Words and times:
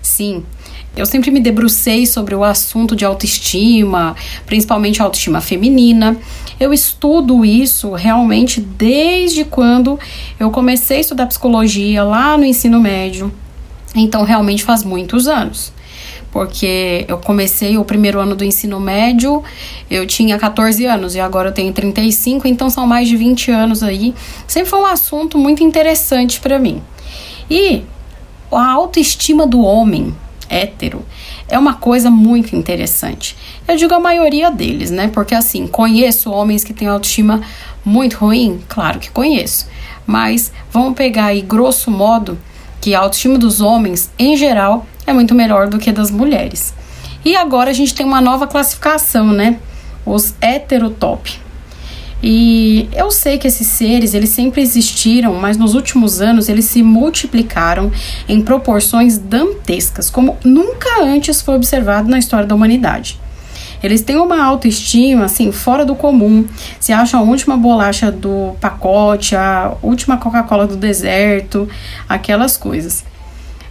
Sim, 0.00 0.42
eu 0.96 1.06
sempre 1.06 1.30
me 1.30 1.40
debrucei 1.40 2.04
sobre 2.04 2.34
o 2.34 2.42
assunto 2.42 2.96
de 2.96 3.04
autoestima, 3.04 4.16
principalmente 4.44 5.00
autoestima 5.00 5.40
feminina. 5.40 6.16
Eu 6.58 6.72
estudo 6.72 7.44
isso 7.44 7.92
realmente 7.92 8.60
desde 8.60 9.44
quando 9.44 9.98
eu 10.38 10.50
comecei 10.50 10.98
a 10.98 11.00
estudar 11.00 11.26
psicologia 11.26 12.02
lá 12.02 12.36
no 12.36 12.44
ensino 12.44 12.80
médio. 12.80 13.32
Então, 13.94 14.24
realmente 14.24 14.64
faz 14.64 14.82
muitos 14.82 15.28
anos. 15.28 15.72
Porque 16.32 17.04
eu 17.08 17.18
comecei 17.18 17.76
o 17.76 17.84
primeiro 17.84 18.20
ano 18.20 18.36
do 18.36 18.44
ensino 18.44 18.78
médio, 18.78 19.42
eu 19.90 20.06
tinha 20.06 20.38
14 20.38 20.84
anos 20.86 21.16
e 21.16 21.20
agora 21.20 21.48
eu 21.48 21.52
tenho 21.52 21.72
35, 21.72 22.46
então 22.46 22.70
são 22.70 22.86
mais 22.86 23.08
de 23.08 23.16
20 23.16 23.50
anos 23.50 23.82
aí. 23.82 24.14
Sempre 24.46 24.70
foi 24.70 24.80
um 24.80 24.86
assunto 24.86 25.36
muito 25.36 25.64
interessante 25.64 26.38
para 26.38 26.58
mim. 26.58 26.80
E 27.50 27.82
a 28.52 28.70
autoestima 28.70 29.44
do 29.44 29.60
homem 29.60 30.14
hétero 30.50 31.04
é 31.48 31.58
uma 31.58 31.74
coisa 31.74 32.10
muito 32.10 32.54
interessante. 32.54 33.36
Eu 33.66 33.76
digo 33.76 33.94
a 33.94 34.00
maioria 34.00 34.50
deles, 34.50 34.90
né? 34.90 35.08
Porque 35.08 35.34
assim, 35.34 35.66
conheço 35.66 36.30
homens 36.30 36.64
que 36.64 36.74
têm 36.74 36.88
autoestima 36.88 37.40
muito 37.84 38.18
ruim? 38.18 38.60
Claro 38.68 38.98
que 38.98 39.10
conheço. 39.10 39.66
Mas 40.06 40.52
vamos 40.72 40.94
pegar 40.94 41.26
aí, 41.26 41.40
grosso 41.40 41.90
modo, 41.90 42.38
que 42.80 42.94
a 42.94 43.00
autoestima 43.00 43.38
dos 43.38 43.60
homens, 43.60 44.10
em 44.18 44.36
geral, 44.36 44.86
é 45.06 45.12
muito 45.12 45.34
melhor 45.34 45.68
do 45.68 45.78
que 45.78 45.92
das 45.92 46.10
mulheres. 46.10 46.74
E 47.24 47.36
agora 47.36 47.70
a 47.70 47.74
gente 47.74 47.94
tem 47.94 48.04
uma 48.04 48.20
nova 48.20 48.46
classificação, 48.46 49.26
né? 49.26 49.58
Os 50.04 50.34
heterotop. 50.40 51.38
E 52.22 52.88
eu 52.92 53.10
sei 53.10 53.38
que 53.38 53.46
esses 53.46 53.66
seres, 53.66 54.12
eles 54.12 54.30
sempre 54.30 54.60
existiram, 54.60 55.34
mas 55.34 55.56
nos 55.56 55.74
últimos 55.74 56.20
anos 56.20 56.48
eles 56.48 56.66
se 56.66 56.82
multiplicaram 56.82 57.90
em 58.28 58.42
proporções 58.42 59.16
dantescas, 59.16 60.10
como 60.10 60.36
nunca 60.44 61.02
antes 61.02 61.40
foi 61.40 61.56
observado 61.56 62.10
na 62.10 62.18
história 62.18 62.46
da 62.46 62.54
humanidade. 62.54 63.18
Eles 63.82 64.02
têm 64.02 64.16
uma 64.16 64.42
autoestima, 64.44 65.24
assim, 65.24 65.50
fora 65.50 65.86
do 65.86 65.94
comum. 65.94 66.46
Se 66.78 66.92
acham 66.92 67.20
a 67.20 67.22
última 67.22 67.56
bolacha 67.56 68.12
do 68.12 68.54
pacote, 68.60 69.34
a 69.34 69.74
última 69.82 70.18
Coca-Cola 70.18 70.66
do 70.66 70.76
deserto, 70.76 71.66
aquelas 72.06 72.58
coisas. 72.58 73.02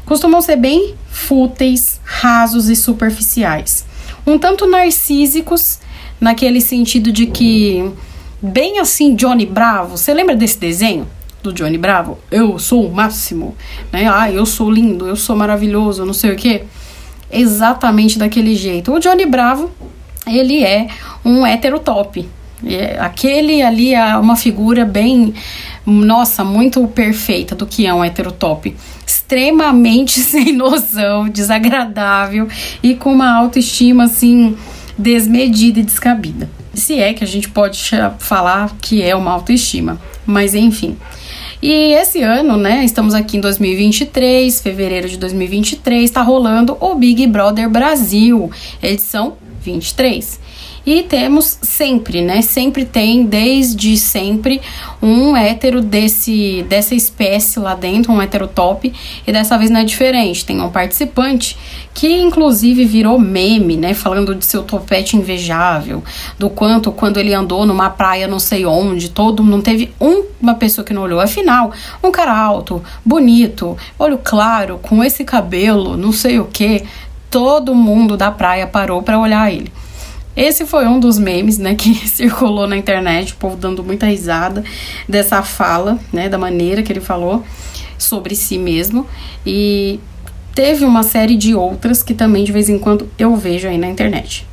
Costumam 0.05 0.41
ser 0.41 0.55
bem 0.55 0.95
fúteis, 1.11 2.01
rasos 2.03 2.69
e 2.69 2.75
superficiais. 2.75 3.85
Um 4.25 4.39
tanto 4.39 4.65
narcísicos, 4.65 5.77
naquele 6.19 6.59
sentido 6.59 7.11
de 7.11 7.27
que 7.27 7.91
bem 8.41 8.79
assim 8.79 9.15
Johnny 9.15 9.45
Bravo. 9.45 9.97
Você 9.97 10.13
lembra 10.13 10.35
desse 10.35 10.57
desenho 10.57 11.07
do 11.43 11.53
Johnny 11.53 11.77
Bravo? 11.77 12.17
Eu 12.31 12.57
sou 12.59 12.85
o 12.85 12.93
máximo, 12.93 13.55
né? 13.91 14.09
Ah, 14.11 14.31
eu 14.31 14.45
sou 14.45 14.69
lindo, 14.69 15.07
eu 15.07 15.15
sou 15.15 15.35
maravilhoso, 15.35 16.05
não 16.05 16.13
sei 16.13 16.31
o 16.31 16.35
quê. 16.35 16.63
Exatamente 17.31 18.17
daquele 18.17 18.55
jeito. 18.55 18.91
O 18.91 18.99
Johnny 18.99 19.25
Bravo, 19.25 19.71
ele 20.25 20.63
é 20.63 20.87
um 21.23 21.45
hétero 21.45 21.79
top. 21.79 22.27
É, 22.65 22.97
aquele 22.99 23.61
ali 23.61 23.93
é 23.93 24.17
uma 24.17 24.35
figura 24.35 24.83
bem, 24.83 25.33
nossa, 25.85 26.43
muito 26.43 26.85
perfeita 26.87 27.55
do 27.55 27.65
que 27.65 27.85
é 27.85 27.93
um 27.93 28.03
hétero 28.03 28.31
top. 28.31 28.75
Extremamente 29.05 30.19
sem 30.21 30.53
noção, 30.53 31.29
desagradável 31.29 32.47
e 32.81 32.95
com 32.95 33.13
uma 33.13 33.31
autoestima 33.31 34.05
assim 34.05 34.57
desmedida 34.97 35.79
e 35.79 35.83
descabida 35.83 36.49
se 36.79 36.99
é 36.99 37.13
que 37.13 37.23
a 37.23 37.27
gente 37.27 37.49
pode 37.49 37.91
falar 38.19 38.75
que 38.81 39.01
é 39.03 39.15
uma 39.15 39.31
autoestima, 39.31 39.99
mas 40.25 40.55
enfim. 40.55 40.97
E 41.61 41.93
esse 41.93 42.21
ano, 42.21 42.55
né, 42.55 42.85
estamos 42.85 43.13
aqui 43.13 43.35
em 43.35 43.41
2023, 43.41 44.61
fevereiro 44.61 45.09
de 45.09 45.17
2023, 45.17 46.05
está 46.05 46.21
rolando 46.21 46.77
o 46.79 46.95
Big 46.95 47.27
Brother 47.27 47.69
Brasil, 47.69 48.49
edição 48.81 49.33
23. 49.61 50.39
E 50.85 51.03
temos 51.03 51.57
sempre, 51.61 52.21
né? 52.21 52.41
Sempre 52.41 52.85
tem, 52.85 53.25
desde 53.25 53.97
sempre, 53.97 54.61
um 55.01 55.35
hétero 55.35 55.81
desse, 55.81 56.65
dessa 56.67 56.95
espécie 56.95 57.59
lá 57.59 57.75
dentro, 57.75 58.11
um 58.11 58.21
hétero 58.21 58.47
top. 58.47 58.91
E 59.25 59.31
dessa 59.31 59.57
vez 59.57 59.69
não 59.69 59.81
é 59.81 59.83
diferente. 59.83 60.45
Tem 60.45 60.59
um 60.61 60.69
participante 60.69 61.57
que, 61.93 62.21
inclusive, 62.21 62.85
virou 62.85 63.19
meme, 63.19 63.75
né? 63.75 63.93
Falando 63.93 64.33
de 64.33 64.45
seu 64.45 64.63
topete 64.63 65.17
invejável, 65.17 66.03
do 66.37 66.49
quanto 66.49 66.91
quando 66.91 67.17
ele 67.17 67.33
andou 67.33 67.65
numa 67.65 67.89
praia 67.89 68.27
não 68.27 68.39
sei 68.39 68.65
onde, 68.65 69.09
todo 69.09 69.43
não 69.43 69.61
teve 69.61 69.91
uma 69.99 70.55
pessoa 70.55 70.85
que 70.85 70.93
não 70.93 71.01
olhou. 71.01 71.19
Afinal, 71.19 71.71
um 72.03 72.11
cara 72.11 72.35
alto, 72.35 72.81
bonito, 73.03 73.77
olho 73.97 74.17
claro, 74.17 74.79
com 74.81 75.03
esse 75.03 75.23
cabelo, 75.23 75.97
não 75.97 76.11
sei 76.11 76.39
o 76.39 76.45
que. 76.45 76.83
Todo 77.29 77.75
mundo 77.75 78.17
da 78.17 78.31
praia 78.31 78.65
parou 78.65 79.03
para 79.03 79.19
olhar 79.19 79.51
ele. 79.51 79.71
Esse 80.35 80.65
foi 80.65 80.87
um 80.87 80.99
dos 80.99 81.17
memes, 81.17 81.57
né, 81.57 81.75
que 81.75 81.93
circulou 82.07 82.67
na 82.67 82.77
internet, 82.77 83.33
o 83.33 83.35
povo 83.35 83.55
dando 83.55 83.83
muita 83.83 84.05
risada 84.05 84.63
dessa 85.07 85.41
fala, 85.43 85.99
né, 86.13 86.29
da 86.29 86.37
maneira 86.37 86.83
que 86.83 86.91
ele 86.91 87.01
falou 87.01 87.43
sobre 87.97 88.35
si 88.35 88.57
mesmo. 88.57 89.05
E 89.45 89.99
teve 90.55 90.85
uma 90.85 91.03
série 91.03 91.35
de 91.35 91.53
outras 91.53 92.03
que 92.03 92.13
também 92.13 92.43
de 92.43 92.51
vez 92.51 92.69
em 92.69 92.79
quando 92.79 93.09
eu 93.17 93.35
vejo 93.35 93.67
aí 93.67 93.77
na 93.77 93.87
internet. 93.87 94.47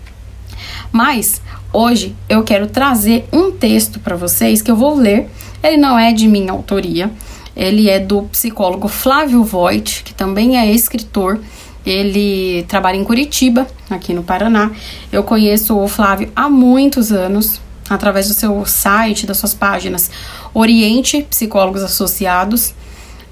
Mas 0.90 1.40
hoje 1.72 2.14
eu 2.28 2.42
quero 2.42 2.66
trazer 2.66 3.26
um 3.32 3.52
texto 3.52 4.00
para 4.00 4.16
vocês 4.16 4.62
que 4.62 4.70
eu 4.70 4.76
vou 4.76 4.94
ler. 4.94 5.28
Ele 5.62 5.76
não 5.76 5.98
é 5.98 6.12
de 6.12 6.26
minha 6.26 6.52
autoria, 6.52 7.10
ele 7.56 7.88
é 7.88 7.98
do 7.98 8.22
psicólogo 8.22 8.88
Flávio 8.88 9.42
Voigt, 9.42 10.02
que 10.04 10.14
também 10.14 10.58
é 10.58 10.70
escritor 10.70 11.40
ele 11.86 12.64
trabalha 12.64 12.96
em 12.96 13.04
Curitiba, 13.04 13.64
aqui 13.88 14.12
no 14.12 14.24
Paraná. 14.24 14.72
Eu 15.12 15.22
conheço 15.22 15.78
o 15.78 15.86
Flávio 15.86 16.32
há 16.34 16.50
muitos 16.50 17.12
anos, 17.12 17.60
através 17.88 18.26
do 18.26 18.34
seu 18.34 18.66
site, 18.66 19.24
das 19.24 19.36
suas 19.36 19.54
páginas 19.54 20.10
Oriente 20.52 21.22
Psicólogos 21.30 21.84
Associados. 21.84 22.74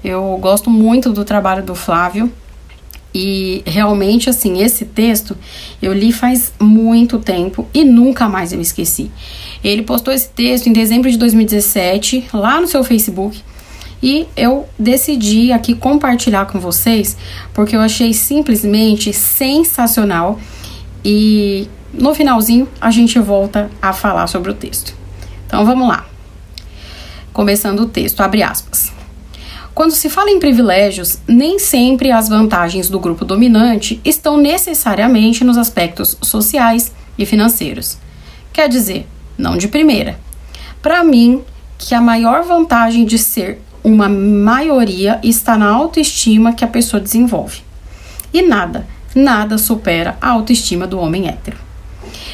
Eu 0.01 0.37
gosto 0.39 0.69
muito 0.69 1.11
do 1.11 1.25
trabalho 1.25 1.63
do 1.63 1.75
Flávio. 1.75 2.31
E 3.13 3.63
realmente, 3.65 4.29
assim, 4.29 4.61
esse 4.61 4.83
texto 4.83 5.37
eu 5.81 5.93
li 5.93 6.11
faz 6.11 6.51
muito 6.59 7.17
tempo 7.17 7.65
e 7.73 7.83
nunca 7.83 8.27
mais 8.27 8.51
eu 8.51 8.59
esqueci. 8.59 9.09
Ele 9.63 9.83
postou 9.83 10.13
esse 10.13 10.29
texto 10.29 10.67
em 10.67 10.73
dezembro 10.73 11.09
de 11.09 11.17
2017 11.17 12.27
lá 12.33 12.59
no 12.59 12.67
seu 12.67 12.83
Facebook 12.83 13.41
e 14.05 14.27
eu 14.37 14.69
decidi 14.77 15.51
aqui 15.51 15.73
compartilhar 15.73 16.45
com 16.45 16.59
vocês 16.59 17.17
porque 17.55 17.75
eu 17.75 17.81
achei 17.81 18.13
simplesmente 18.13 19.11
sensacional 19.11 20.39
e 21.03 21.67
no 21.91 22.13
finalzinho 22.13 22.67
a 22.79 22.91
gente 22.91 23.17
volta 23.17 23.67
a 23.81 23.91
falar 23.93 24.27
sobre 24.27 24.51
o 24.51 24.53
texto. 24.53 24.93
Então 25.47 25.65
vamos 25.65 25.87
lá. 25.87 26.05
Começando 27.33 27.79
o 27.79 27.87
texto, 27.87 28.21
abre 28.21 28.43
aspas. 28.43 28.93
Quando 29.73 29.93
se 29.93 30.07
fala 30.07 30.29
em 30.29 30.39
privilégios, 30.39 31.17
nem 31.27 31.57
sempre 31.57 32.11
as 32.11 32.29
vantagens 32.29 32.87
do 32.87 32.99
grupo 32.99 33.25
dominante 33.25 33.99
estão 34.05 34.37
necessariamente 34.37 35.43
nos 35.43 35.57
aspectos 35.57 36.15
sociais 36.21 36.93
e 37.17 37.25
financeiros. 37.25 37.97
Quer 38.53 38.69
dizer, 38.69 39.07
não 39.35 39.57
de 39.57 39.67
primeira. 39.67 40.19
Para 40.79 41.03
mim, 41.03 41.43
que 41.77 41.93
a 41.93 42.01
maior 42.01 42.43
vantagem 42.43 43.03
de 43.03 43.17
ser 43.17 43.61
uma 43.85 44.09
maioria 44.09 45.19
está 45.21 45.55
na 45.55 45.69
autoestima 45.69 46.53
que 46.53 46.65
a 46.65 46.67
pessoa 46.67 46.99
desenvolve. 46.99 47.61
E 48.33 48.41
nada, 48.41 48.87
nada 49.13 49.59
supera 49.59 50.17
a 50.19 50.31
autoestima 50.31 50.87
do 50.87 50.99
homem 50.99 51.27
hétero. 51.27 51.57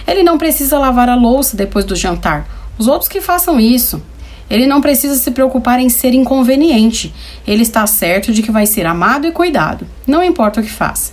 Ele 0.08 0.24
não 0.24 0.38
precisa 0.38 0.80
lavar 0.80 1.10
a 1.10 1.16
louça 1.16 1.58
depois 1.58 1.84
do 1.84 1.94
jantar, 1.94 2.48
os 2.78 2.88
outros 2.88 3.10
que 3.10 3.20
façam 3.20 3.60
isso. 3.60 4.02
Ele 4.50 4.66
não 4.66 4.80
precisa 4.80 5.16
se 5.16 5.30
preocupar 5.32 5.78
em 5.82 5.90
ser 5.90 6.14
inconveniente. 6.14 7.14
Ele 7.46 7.64
está 7.64 7.86
certo 7.86 8.32
de 8.32 8.42
que 8.42 8.52
vai 8.52 8.66
ser 8.66 8.86
amado 8.86 9.28
e 9.28 9.32
cuidado, 9.34 9.86
não 10.08 10.24
importa 10.24 10.62
o 10.62 10.64
que 10.64 10.72
faça. 10.72 11.12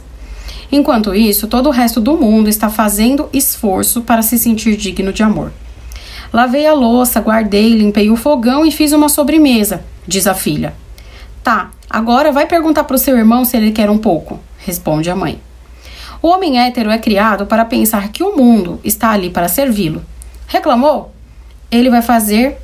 Enquanto 0.70 1.16
isso, 1.16 1.48
todo 1.48 1.66
o 1.66 1.72
resto 1.72 2.00
do 2.00 2.16
mundo 2.16 2.48
está 2.48 2.70
fazendo 2.70 3.28
esforço 3.32 4.02
para 4.02 4.22
se 4.22 4.38
sentir 4.38 4.76
digno 4.76 5.12
de 5.12 5.24
amor. 5.24 5.52
Lavei 6.32 6.64
a 6.64 6.74
louça, 6.74 7.20
guardei, 7.20 7.72
limpei 7.72 8.08
o 8.08 8.16
fogão 8.16 8.64
e 8.64 8.70
fiz 8.70 8.92
uma 8.92 9.08
sobremesa, 9.08 9.82
diz 10.08 10.26
a 10.26 10.34
filha. 10.34 10.74
Tá, 11.44 11.70
agora 11.88 12.32
vai 12.32 12.46
perguntar 12.46 12.84
para 12.84 12.96
o 12.96 12.98
seu 12.98 13.16
irmão 13.16 13.44
se 13.44 13.56
ele 13.56 13.70
quer 13.70 13.90
um 13.90 13.98
pouco, 13.98 14.40
responde 14.58 15.10
a 15.10 15.14
mãe. 15.14 15.38
O 16.22 16.28
homem 16.28 16.58
hétero 16.58 16.90
é 16.90 16.98
criado 16.98 17.46
para 17.46 17.64
pensar 17.64 18.08
que 18.08 18.24
o 18.24 18.34
mundo 18.34 18.80
está 18.82 19.10
ali 19.10 19.28
para 19.30 19.48
servi-lo. 19.48 20.02
Reclamou? 20.48 21.12
Ele 21.70 21.90
vai 21.90 22.02
fazer 22.02 22.56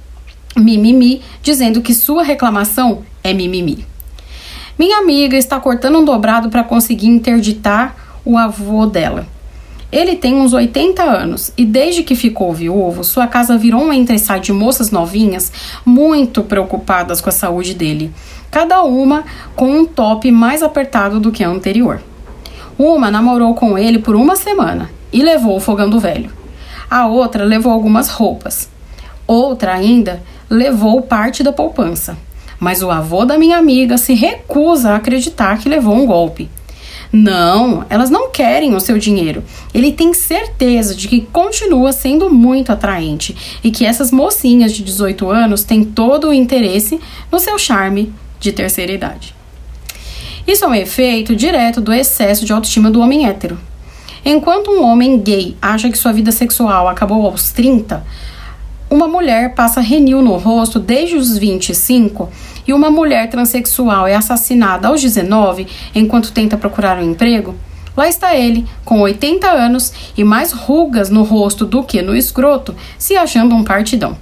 mimimi, 0.57 1.23
dizendo 1.43 1.83
que 1.83 1.95
sua 1.95 2.23
reclamação 2.23 3.05
é 3.23 3.33
mimimi. 3.33 3.87
Minha 4.79 4.99
amiga 4.99 5.37
está 5.37 5.61
cortando 5.61 5.99
um 5.99 6.05
dobrado 6.05 6.49
para 6.49 6.65
conseguir 6.65 7.09
interditar 7.09 7.95
o 8.25 8.39
avô 8.39 8.87
dela. 8.87 9.27
Ele 9.95 10.17
tem 10.17 10.35
uns 10.35 10.53
80 10.53 11.05
anos 11.05 11.53
e 11.57 11.65
desde 11.65 12.03
que 12.03 12.17
ficou 12.17 12.53
viúvo, 12.53 13.05
sua 13.05 13.29
casa 13.29 13.57
virou 13.57 13.81
um 13.81 13.93
entre-sai 13.93 14.41
de 14.41 14.53
moças 14.53 14.91
novinhas 14.91 15.53
muito 15.87 16.43
preocupadas 16.43 17.21
com 17.21 17.29
a 17.29 17.33
saúde 17.33 17.75
dele, 17.75 18.11
cada 18.51 18.83
uma 18.83 19.23
com 19.55 19.71
um 19.71 19.87
top 19.87 20.33
mais 20.33 20.65
apertado 20.65 21.21
do 21.21 21.31
que 21.31 21.45
a 21.45 21.49
anterior. 21.49 22.03
Uma 22.77 23.09
namorou 23.09 23.55
com 23.55 23.79
ele 23.79 24.01
por 24.01 24.17
uma 24.17 24.35
semana 24.35 24.91
e 25.13 25.23
levou 25.23 25.59
o 25.59 25.61
fogão 25.61 25.89
do 25.89 26.01
velho. 26.01 26.29
A 26.91 27.07
outra 27.07 27.45
levou 27.45 27.73
algumas 27.73 28.09
roupas. 28.09 28.69
Outra 29.29 29.75
ainda 29.75 30.21
levou 30.51 31.03
parte 31.03 31.41
da 31.45 31.53
poupança. 31.53 32.19
Mas 32.59 32.83
o 32.83 32.91
avô 32.91 33.25
da 33.25 33.39
minha 33.39 33.59
amiga 33.59 33.97
se 33.97 34.13
recusa 34.13 34.91
a 34.91 34.97
acreditar 34.97 35.57
que 35.59 35.69
levou 35.69 35.95
um 35.95 36.05
golpe. 36.05 36.51
Não, 37.13 37.85
elas 37.89 38.11
não 38.11 38.31
querem 38.31 38.75
o 38.75 38.81
seu 38.81 38.99
dinheiro. 38.99 39.45
Ele 39.73 39.93
tem 39.93 40.13
certeza 40.13 40.95
de 40.95 41.09
que 41.09 41.21
continua 41.33 41.93
sendo 41.93 42.29
muito 42.31 42.73
atraente 42.73 43.37
e 43.63 43.71
que 43.71 43.85
essas 43.85 44.11
mocinhas 44.11 44.73
de 44.73 44.83
18 44.83 45.29
anos 45.31 45.65
têm 45.65 45.85
todo 45.85 46.29
o 46.29 46.35
interesse 46.35 47.01
no 47.31 47.39
seu 47.39 47.59
charme 47.59 48.13
de 48.41 48.53
terceira 48.53 48.93
idade. 48.93 49.35
Isso 50.47 50.65
é 50.65 50.69
um 50.69 50.75
efeito 50.75 51.35
direto 51.35 51.81
do 51.81 51.93
excesso 51.93 52.45
de 52.45 52.53
autoestima 52.53 52.91
do 52.91 53.01
homem 53.01 53.27
hétero. 53.27 53.59
Enquanto 54.25 54.71
um 54.71 54.83
homem 54.83 55.19
gay 55.19 55.57
acha 55.61 55.91
que 55.91 55.99
sua 55.99 56.13
vida 56.13 56.33
sexual 56.33 56.89
acabou 56.89 57.25
aos 57.27 57.53
30, 57.53 58.05
uma 58.91 59.09
mulher 59.09 59.55
passa 59.55 59.81
renil 59.81 60.23
no 60.23 60.37
rosto 60.37 60.79
desde 60.79 61.17
os 61.17 61.37
25 61.37 62.31
e 62.67 62.73
uma 62.73 62.91
mulher 62.91 63.29
transexual 63.29 64.07
é 64.07 64.15
assassinada 64.15 64.89
aos 64.89 65.01
19 65.01 65.67
enquanto 65.95 66.33
tenta 66.33 66.57
procurar 66.57 66.99
um 66.99 67.11
emprego, 67.11 67.55
lá 67.97 68.09
está 68.09 68.35
ele, 68.35 68.67
com 68.85 69.01
80 69.01 69.49
anos 69.49 69.93
e 70.17 70.25
mais 70.25 70.53
rugas 70.53 71.11
no 71.11 71.23
rosto 71.23 71.65
do 71.65 71.83
que 71.83 72.03
no 72.03 72.17
escroto, 72.17 72.75
se 72.99 73.17
achando 73.17 73.55
um 73.55 73.65
partidão. 73.65 74.17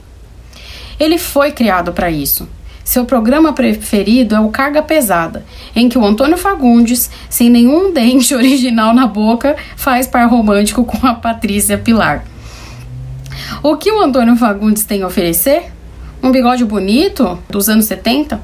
Ele 0.98 1.18
foi 1.18 1.52
criado 1.52 1.92
para 1.92 2.10
isso. 2.10 2.48
Seu 2.84 3.04
programa 3.04 3.52
preferido 3.52 4.34
é 4.34 4.40
o 4.40 4.48
Carga 4.48 4.82
Pesada, 4.82 5.44
em 5.74 5.88
que 5.88 5.96
o 5.96 6.04
Antônio 6.04 6.36
Fagundes, 6.36 7.10
sem 7.30 7.48
nenhum 7.48 7.92
dente 7.94 8.34
original 8.34 8.92
na 8.92 9.06
boca, 9.06 9.56
faz 9.76 10.06
par 10.06 10.28
romântico 10.28 10.84
com 10.84 11.06
a 11.06 11.14
Patrícia 11.14 11.78
Pilar. 11.78 12.24
O 13.62 13.76
que 13.76 13.90
o 13.90 14.00
Antônio 14.00 14.36
Fagundes 14.36 14.84
tem 14.84 15.02
a 15.02 15.06
oferecer? 15.06 15.70
Um 16.22 16.30
bigode 16.30 16.64
bonito 16.64 17.38
dos 17.50 17.68
anos 17.68 17.86
70, 17.86 18.40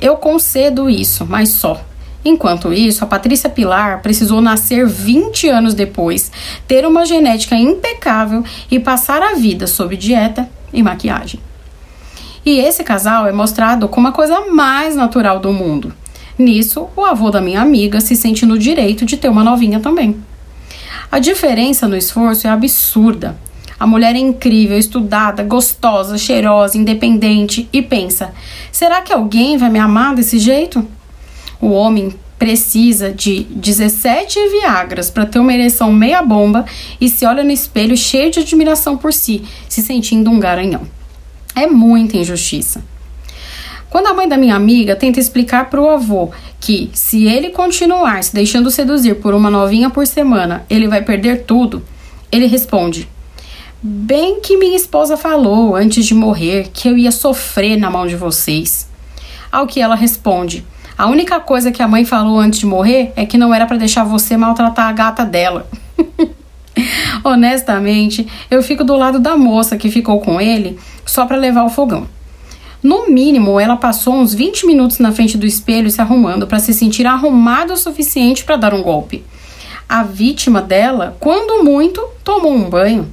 eu 0.00 0.16
concedo 0.16 0.88
isso, 0.88 1.26
mas 1.28 1.50
só. 1.50 1.84
Enquanto 2.24 2.72
isso, 2.72 3.02
a 3.02 3.06
Patrícia 3.06 3.48
Pilar 3.48 4.02
precisou 4.02 4.40
nascer 4.40 4.86
20 4.86 5.48
anos 5.48 5.74
depois, 5.74 6.30
ter 6.68 6.86
uma 6.86 7.06
genética 7.06 7.56
impecável 7.56 8.44
e 8.70 8.78
passar 8.78 9.22
a 9.22 9.34
vida 9.34 9.66
sob 9.66 9.96
dieta 9.96 10.48
e 10.72 10.82
maquiagem. 10.82 11.40
E 12.44 12.58
esse 12.58 12.84
casal 12.84 13.26
é 13.26 13.32
mostrado 13.32 13.88
como 13.88 14.08
a 14.08 14.12
coisa 14.12 14.46
mais 14.50 14.94
natural 14.94 15.40
do 15.40 15.52
mundo. 15.52 15.92
Nisso, 16.38 16.88
o 16.96 17.04
avô 17.04 17.30
da 17.30 17.40
minha 17.40 17.60
amiga 17.60 18.00
se 18.00 18.14
sente 18.14 18.46
no 18.46 18.58
direito 18.58 19.04
de 19.04 19.16
ter 19.16 19.28
uma 19.28 19.44
novinha 19.44 19.80
também. 19.80 20.16
A 21.10 21.18
diferença 21.18 21.88
no 21.88 21.96
esforço 21.96 22.46
é 22.46 22.50
absurda. 22.50 23.36
A 23.80 23.86
mulher 23.86 24.14
é 24.14 24.18
incrível, 24.18 24.76
estudada, 24.76 25.42
gostosa, 25.42 26.18
cheirosa, 26.18 26.76
independente 26.76 27.66
e 27.72 27.80
pensa: 27.80 28.34
será 28.70 29.00
que 29.00 29.10
alguém 29.10 29.56
vai 29.56 29.70
me 29.70 29.78
amar 29.78 30.14
desse 30.14 30.38
jeito? 30.38 30.86
O 31.58 31.70
homem 31.70 32.14
precisa 32.38 33.10
de 33.10 33.44
17 33.44 34.38
Viagras 34.50 35.08
para 35.08 35.24
ter 35.24 35.38
uma 35.38 35.54
ereção 35.54 35.90
meia 35.90 36.22
bomba 36.22 36.66
e 37.00 37.08
se 37.08 37.24
olha 37.24 37.42
no 37.42 37.50
espelho 37.50 37.96
cheio 37.96 38.30
de 38.30 38.40
admiração 38.40 38.98
por 38.98 39.14
si, 39.14 39.44
se 39.66 39.80
sentindo 39.80 40.30
um 40.30 40.38
garanhão. 40.38 40.82
É 41.56 41.66
muita 41.66 42.18
injustiça. 42.18 42.84
Quando 43.88 44.08
a 44.08 44.14
mãe 44.14 44.28
da 44.28 44.36
minha 44.36 44.56
amiga 44.56 44.94
tenta 44.94 45.18
explicar 45.18 45.70
para 45.70 45.80
o 45.80 45.88
avô 45.88 46.30
que, 46.60 46.90
se 46.92 47.24
ele 47.24 47.48
continuar 47.48 48.22
se 48.22 48.34
deixando 48.34 48.70
seduzir 48.70 49.16
por 49.16 49.32
uma 49.32 49.50
novinha 49.50 49.88
por 49.88 50.06
semana, 50.06 50.66
ele 50.68 50.86
vai 50.86 51.02
perder 51.02 51.44
tudo, 51.44 51.82
ele 52.30 52.46
responde: 52.46 53.08
Bem 53.82 54.40
que 54.40 54.58
minha 54.58 54.76
esposa 54.76 55.16
falou 55.16 55.74
antes 55.74 56.04
de 56.04 56.12
morrer 56.12 56.68
que 56.70 56.86
eu 56.86 56.98
ia 56.98 57.10
sofrer 57.10 57.78
na 57.78 57.88
mão 57.88 58.06
de 58.06 58.14
vocês. 58.14 58.86
Ao 59.50 59.66
que 59.66 59.80
ela 59.80 59.94
responde: 59.94 60.66
A 60.98 61.06
única 61.06 61.40
coisa 61.40 61.72
que 61.72 61.82
a 61.82 61.88
mãe 61.88 62.04
falou 62.04 62.38
antes 62.38 62.58
de 62.60 62.66
morrer 62.66 63.10
é 63.16 63.24
que 63.24 63.38
não 63.38 63.54
era 63.54 63.64
para 63.64 63.78
deixar 63.78 64.04
você 64.04 64.36
maltratar 64.36 64.86
a 64.86 64.92
gata 64.92 65.24
dela. 65.24 65.66
Honestamente, 67.24 68.28
eu 68.50 68.62
fico 68.62 68.84
do 68.84 68.94
lado 68.94 69.18
da 69.18 69.34
moça 69.34 69.78
que 69.78 69.90
ficou 69.90 70.20
com 70.20 70.38
ele 70.38 70.78
só 71.06 71.24
para 71.24 71.38
levar 71.38 71.64
o 71.64 71.70
fogão. 71.70 72.06
No 72.82 73.08
mínimo, 73.08 73.58
ela 73.58 73.78
passou 73.78 74.12
uns 74.12 74.34
20 74.34 74.66
minutos 74.66 74.98
na 74.98 75.10
frente 75.10 75.38
do 75.38 75.46
espelho 75.46 75.90
se 75.90 76.02
arrumando 76.02 76.46
para 76.46 76.58
se 76.58 76.74
sentir 76.74 77.06
arrumada 77.06 77.72
o 77.72 77.78
suficiente 77.78 78.44
para 78.44 78.56
dar 78.56 78.74
um 78.74 78.82
golpe. 78.82 79.24
A 79.88 80.02
vítima 80.02 80.60
dela, 80.60 81.16
quando 81.18 81.64
muito, 81.64 82.06
tomou 82.22 82.52
um 82.52 82.68
banho. 82.68 83.10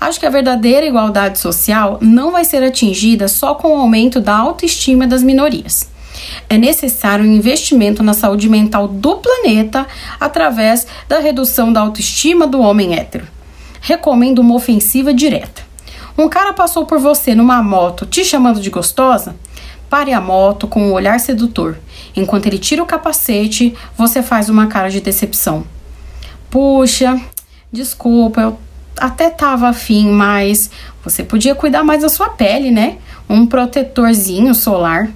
Acho 0.00 0.20
que 0.20 0.26
a 0.26 0.30
verdadeira 0.30 0.86
igualdade 0.86 1.38
social 1.38 1.98
não 2.00 2.30
vai 2.30 2.44
ser 2.44 2.62
atingida 2.62 3.26
só 3.26 3.54
com 3.54 3.76
o 3.76 3.80
aumento 3.80 4.20
da 4.20 4.36
autoestima 4.36 5.06
das 5.06 5.22
minorias. 5.22 5.90
É 6.48 6.56
necessário 6.56 7.24
um 7.24 7.32
investimento 7.32 8.02
na 8.02 8.14
saúde 8.14 8.48
mental 8.48 8.86
do 8.86 9.16
planeta 9.16 9.86
através 10.20 10.86
da 11.08 11.18
redução 11.18 11.72
da 11.72 11.80
autoestima 11.80 12.46
do 12.46 12.60
homem 12.60 12.94
hétero. 12.94 13.26
Recomendo 13.80 14.38
uma 14.40 14.54
ofensiva 14.54 15.12
direta. 15.12 15.62
Um 16.16 16.28
cara 16.28 16.52
passou 16.52 16.84
por 16.84 16.98
você 16.98 17.34
numa 17.34 17.62
moto 17.62 18.06
te 18.06 18.24
chamando 18.24 18.60
de 18.60 18.70
gostosa? 18.70 19.36
Pare 19.88 20.12
a 20.12 20.20
moto 20.20 20.66
com 20.66 20.82
um 20.82 20.92
olhar 20.92 21.18
sedutor. 21.18 21.78
Enquanto 22.14 22.46
ele 22.46 22.58
tira 22.58 22.82
o 22.82 22.86
capacete, 22.86 23.74
você 23.96 24.22
faz 24.22 24.48
uma 24.48 24.66
cara 24.66 24.90
de 24.90 25.00
decepção. 25.00 25.64
Puxa, 26.50 27.20
desculpa, 27.72 28.40
eu 28.40 28.58
até 29.00 29.30
tava 29.30 29.68
afim, 29.68 30.10
mas 30.10 30.70
você 31.02 31.22
podia 31.22 31.54
cuidar 31.54 31.82
mais 31.82 32.02
da 32.02 32.08
sua 32.08 32.30
pele, 32.30 32.70
né? 32.70 32.98
Um 33.28 33.46
protetorzinho 33.46 34.54
solar. 34.54 35.08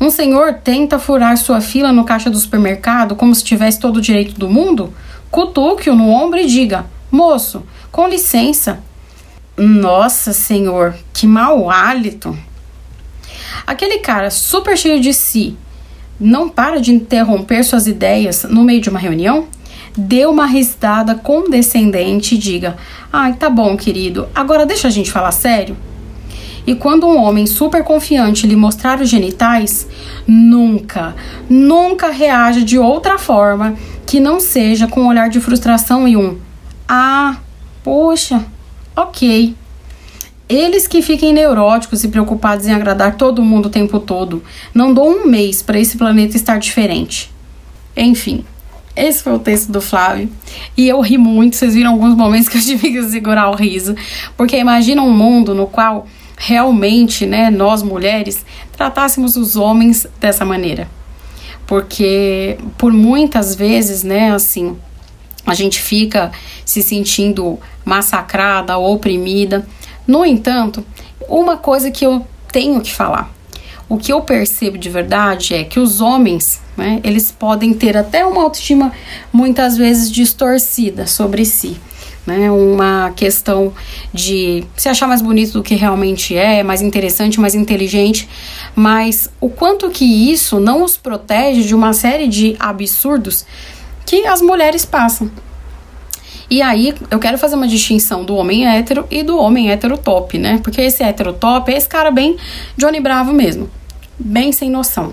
Um 0.00 0.10
senhor 0.10 0.54
tenta 0.54 0.98
furar 0.98 1.36
sua 1.36 1.60
fila 1.60 1.92
no 1.92 2.04
caixa 2.04 2.28
do 2.28 2.38
supermercado 2.38 3.14
como 3.14 3.34
se 3.34 3.44
tivesse 3.44 3.78
todo 3.78 3.98
o 3.98 4.00
direito 4.00 4.38
do 4.38 4.48
mundo? 4.48 4.92
Cutuque-o 5.30 5.94
no 5.94 6.10
ombro 6.10 6.38
e 6.38 6.46
diga: 6.46 6.86
Moço, 7.10 7.64
com 7.90 8.08
licença. 8.08 8.80
Nossa, 9.56 10.32
senhor, 10.32 10.94
que 11.12 11.26
mau 11.26 11.70
hálito. 11.70 12.36
Aquele 13.66 13.98
cara 13.98 14.30
super 14.30 14.76
cheio 14.76 15.00
de 15.00 15.14
si 15.14 15.56
não 16.18 16.48
para 16.48 16.80
de 16.80 16.92
interromper 16.92 17.64
suas 17.64 17.86
ideias 17.86 18.44
no 18.44 18.62
meio 18.62 18.80
de 18.80 18.88
uma 18.88 18.98
reunião? 18.98 19.46
Dê 19.96 20.26
uma 20.26 20.46
risada 20.46 21.14
condescendente 21.14 22.34
e 22.34 22.38
diga: 22.38 22.76
Ai, 23.12 23.34
tá 23.34 23.48
bom, 23.48 23.76
querido, 23.76 24.28
agora 24.34 24.66
deixa 24.66 24.88
a 24.88 24.90
gente 24.90 25.10
falar 25.10 25.32
sério. 25.32 25.76
E 26.66 26.74
quando 26.74 27.06
um 27.06 27.22
homem 27.22 27.46
super 27.46 27.84
confiante 27.84 28.46
lhe 28.46 28.56
mostrar 28.56 29.00
os 29.00 29.08
genitais, 29.08 29.86
nunca, 30.26 31.14
nunca 31.48 32.10
reaja 32.10 32.62
de 32.62 32.78
outra 32.78 33.18
forma 33.18 33.74
que 34.06 34.18
não 34.18 34.40
seja 34.40 34.86
com 34.86 35.02
um 35.02 35.08
olhar 35.08 35.28
de 35.28 35.40
frustração 35.40 36.08
e 36.08 36.16
um: 36.16 36.38
Ah, 36.88 37.36
poxa, 37.82 38.44
ok. 38.96 39.54
Eles 40.46 40.86
que 40.86 41.00
fiquem 41.00 41.32
neuróticos 41.32 42.04
e 42.04 42.08
preocupados 42.08 42.66
em 42.66 42.72
agradar 42.72 43.16
todo 43.16 43.42
mundo 43.42 43.66
o 43.66 43.70
tempo 43.70 43.98
todo, 43.98 44.42
não 44.74 44.92
dou 44.92 45.08
um 45.08 45.26
mês 45.26 45.62
para 45.62 45.80
esse 45.80 45.96
planeta 45.96 46.36
estar 46.36 46.58
diferente. 46.58 47.32
Enfim, 47.96 48.44
esse 48.96 49.22
foi 49.22 49.34
o 49.34 49.38
texto 49.38 49.72
do 49.72 49.80
Flávio. 49.80 50.30
E 50.76 50.88
eu 50.88 51.00
ri 51.00 51.18
muito, 51.18 51.56
vocês 51.56 51.74
viram 51.74 51.92
alguns 51.92 52.14
momentos 52.14 52.48
que 52.48 52.58
eu 52.58 52.62
tive 52.62 52.92
que 52.92 53.02
segurar 53.04 53.50
o 53.50 53.54
riso. 53.54 53.94
Porque 54.36 54.56
imagina 54.56 55.02
um 55.02 55.10
mundo 55.10 55.54
no 55.54 55.66
qual 55.66 56.06
realmente, 56.36 57.26
né, 57.26 57.50
nós 57.50 57.82
mulheres, 57.82 58.44
tratássemos 58.76 59.36
os 59.36 59.56
homens 59.56 60.06
dessa 60.20 60.44
maneira. 60.44 60.88
Porque 61.66 62.58
por 62.76 62.92
muitas 62.92 63.54
vezes, 63.54 64.02
né, 64.02 64.32
assim, 64.32 64.76
a 65.46 65.54
gente 65.54 65.80
fica 65.80 66.32
se 66.64 66.82
sentindo 66.82 67.58
massacrada 67.84 68.78
oprimida. 68.78 69.66
No 70.06 70.24
entanto, 70.24 70.84
uma 71.28 71.56
coisa 71.56 71.90
que 71.90 72.04
eu 72.04 72.26
tenho 72.52 72.80
que 72.80 72.92
falar. 72.92 73.32
O 73.88 73.98
que 73.98 74.12
eu 74.12 74.22
percebo 74.22 74.78
de 74.78 74.88
verdade 74.88 75.54
é 75.54 75.64
que 75.64 75.78
os 75.78 76.00
homens 76.00 76.60
né? 76.76 77.00
Eles 77.04 77.30
podem 77.30 77.72
ter 77.72 77.96
até 77.96 78.24
uma 78.24 78.42
autoestima 78.42 78.92
muitas 79.32 79.76
vezes 79.76 80.10
distorcida 80.10 81.06
sobre 81.06 81.44
si. 81.44 81.76
Né, 82.26 82.50
uma 82.50 83.12
questão 83.14 83.70
de 84.10 84.64
se 84.78 84.88
achar 84.88 85.06
mais 85.06 85.20
bonito 85.20 85.52
do 85.52 85.62
que 85.62 85.74
realmente 85.74 86.34
é, 86.34 86.62
mais 86.62 86.80
interessante, 86.80 87.38
mais 87.38 87.54
inteligente, 87.54 88.26
mas 88.74 89.28
o 89.38 89.50
quanto 89.50 89.90
que 89.90 90.06
isso 90.32 90.58
não 90.58 90.82
os 90.82 90.96
protege 90.96 91.62
de 91.64 91.74
uma 91.74 91.92
série 91.92 92.26
de 92.26 92.56
absurdos 92.58 93.44
que 94.06 94.26
as 94.26 94.40
mulheres 94.40 94.86
passam. 94.86 95.30
E 96.48 96.62
aí, 96.62 96.94
eu 97.10 97.18
quero 97.18 97.36
fazer 97.36 97.56
uma 97.56 97.68
distinção 97.68 98.24
do 98.24 98.36
homem 98.36 98.66
hétero 98.66 99.06
e 99.10 99.22
do 99.22 99.38
homem 99.38 99.70
hétero 99.70 99.98
top, 99.98 100.38
né? 100.38 100.60
Porque 100.62 100.80
esse 100.80 101.02
hétero 101.02 101.34
top 101.34 101.72
é 101.72 101.76
esse 101.76 101.88
cara 101.88 102.10
bem 102.10 102.38
Johnny 102.76 103.00
Bravo 103.00 103.34
mesmo, 103.34 103.68
bem 104.18 104.50
sem 104.50 104.70
noção. 104.70 105.12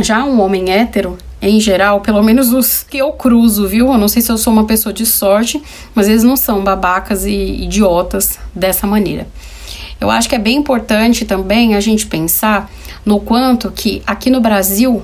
Já 0.00 0.24
um 0.24 0.40
homem 0.40 0.70
hétero, 0.70 1.16
em 1.40 1.58
geral, 1.58 2.00
pelo 2.00 2.22
menos 2.22 2.52
os 2.52 2.82
que 2.82 2.98
eu 2.98 3.12
cruzo, 3.12 3.66
viu? 3.66 3.92
Eu 3.92 3.98
não 3.98 4.08
sei 4.08 4.20
se 4.20 4.30
eu 4.30 4.36
sou 4.36 4.52
uma 4.52 4.64
pessoa 4.64 4.92
de 4.92 5.06
sorte, 5.06 5.62
mas 5.94 6.08
eles 6.08 6.22
não 6.22 6.36
são 6.36 6.62
babacas 6.62 7.24
e 7.24 7.62
idiotas 7.62 8.38
dessa 8.54 8.86
maneira. 8.86 9.26
Eu 10.00 10.10
acho 10.10 10.28
que 10.28 10.34
é 10.34 10.38
bem 10.38 10.56
importante 10.56 11.24
também 11.24 11.74
a 11.74 11.80
gente 11.80 12.06
pensar 12.06 12.70
no 13.04 13.18
quanto 13.20 13.70
que 13.70 14.02
aqui 14.06 14.28
no 14.28 14.40
Brasil 14.40 15.02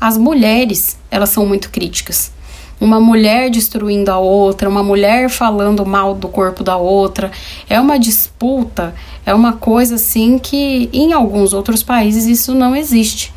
as 0.00 0.16
mulheres, 0.16 0.96
elas 1.10 1.28
são 1.28 1.44
muito 1.44 1.68
críticas 1.68 2.32
uma 2.80 2.98
mulher 2.98 3.50
destruindo 3.50 4.10
a 4.10 4.18
outra, 4.18 4.68
uma 4.68 4.82
mulher 4.82 5.28
falando 5.28 5.84
mal 5.84 6.14
do 6.14 6.28
corpo 6.28 6.64
da 6.64 6.76
outra. 6.76 7.30
É 7.68 7.78
uma 7.78 7.98
disputa, 7.98 8.94
é 9.26 9.34
uma 9.34 9.52
coisa 9.52 9.96
assim 9.96 10.38
que 10.38 10.88
em 10.92 11.12
alguns 11.12 11.52
outros 11.52 11.82
países 11.82 12.26
isso 12.26 12.54
não 12.54 12.74
existe, 12.74 13.34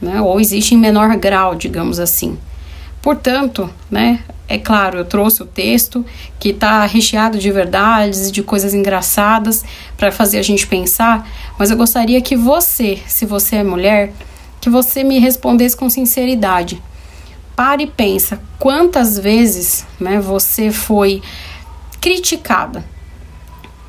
né? 0.00 0.20
ou 0.20 0.40
existe 0.40 0.74
em 0.74 0.78
menor 0.78 1.16
grau, 1.16 1.54
digamos 1.54 1.98
assim. 1.98 2.38
Portanto, 3.02 3.70
né, 3.90 4.20
é 4.46 4.58
claro, 4.58 4.98
eu 4.98 5.04
trouxe 5.04 5.42
o 5.42 5.46
texto 5.46 6.04
que 6.38 6.50
está 6.50 6.84
recheado 6.84 7.38
de 7.38 7.50
verdades 7.50 8.28
e 8.28 8.32
de 8.32 8.42
coisas 8.42 8.74
engraçadas 8.74 9.64
para 9.96 10.12
fazer 10.12 10.38
a 10.38 10.42
gente 10.42 10.66
pensar, 10.66 11.26
mas 11.58 11.70
eu 11.70 11.76
gostaria 11.76 12.20
que 12.20 12.36
você, 12.36 12.98
se 13.06 13.24
você 13.24 13.56
é 13.56 13.62
mulher, 13.62 14.12
que 14.60 14.68
você 14.68 15.02
me 15.02 15.18
respondesse 15.18 15.76
com 15.76 15.88
sinceridade 15.88 16.82
para 17.56 17.82
e 17.82 17.86
pensa 17.86 18.40
quantas 18.58 19.18
vezes 19.18 19.86
né, 19.98 20.20
você 20.20 20.70
foi 20.70 21.22
criticada 22.00 22.84